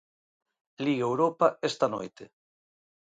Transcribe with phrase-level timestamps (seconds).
[0.85, 2.23] Liga Europa esta noite.